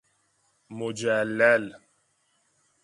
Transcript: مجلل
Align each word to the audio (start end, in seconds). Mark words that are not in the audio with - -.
مجلل 0.77 1.63